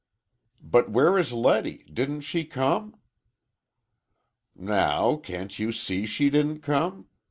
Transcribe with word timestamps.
"But 0.63 0.89
where 0.89 1.15
is 1.19 1.31
Letty? 1.31 1.83
Didn't 1.93 2.21
she 2.21 2.43
come?" 2.43 2.95
"Now 4.55 5.17
can't 5.17 5.59
you 5.59 5.71
see 5.71 6.07
she 6.07 6.31
didn't 6.31 6.61
come? 6.61 7.07